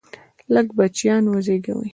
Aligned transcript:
لږ 0.53 0.67
بچیان 0.77 1.23
وزیږوئ! 1.31 1.87